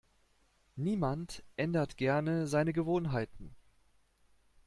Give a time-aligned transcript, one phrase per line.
[0.77, 3.53] Niemand ändert gerne seine Gewohnheiten.